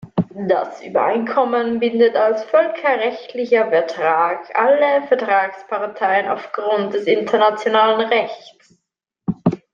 [0.47, 8.79] Das Übereinkommen bindet als völkerrechtlicher Vertrag alle Vertragsparteien aufgrund des internationalen Rechts.